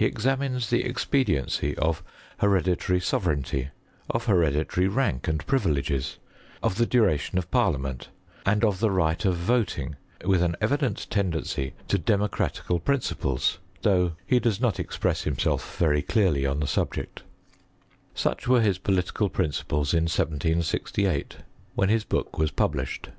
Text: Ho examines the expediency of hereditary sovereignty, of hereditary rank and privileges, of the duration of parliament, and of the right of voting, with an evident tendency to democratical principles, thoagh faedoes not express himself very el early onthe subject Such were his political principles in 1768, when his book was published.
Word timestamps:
Ho 0.00 0.06
examines 0.06 0.70
the 0.70 0.84
expediency 0.84 1.76
of 1.76 2.02
hereditary 2.38 2.98
sovereignty, 2.98 3.68
of 4.08 4.24
hereditary 4.24 4.88
rank 4.88 5.28
and 5.28 5.46
privileges, 5.46 6.16
of 6.62 6.76
the 6.78 6.86
duration 6.86 7.36
of 7.36 7.50
parliament, 7.50 8.08
and 8.46 8.64
of 8.64 8.80
the 8.80 8.90
right 8.90 9.22
of 9.26 9.34
voting, 9.36 9.96
with 10.24 10.40
an 10.42 10.56
evident 10.62 11.06
tendency 11.10 11.74
to 11.88 11.98
democratical 11.98 12.80
principles, 12.80 13.58
thoagh 13.82 14.14
faedoes 14.30 14.62
not 14.62 14.80
express 14.80 15.24
himself 15.24 15.76
very 15.76 16.02
el 16.08 16.20
early 16.22 16.44
onthe 16.44 16.68
subject 16.68 17.22
Such 18.14 18.48
were 18.48 18.62
his 18.62 18.78
political 18.78 19.28
principles 19.28 19.92
in 19.92 20.04
1768, 20.04 21.36
when 21.74 21.90
his 21.90 22.04
book 22.04 22.38
was 22.38 22.50
published. 22.50 23.10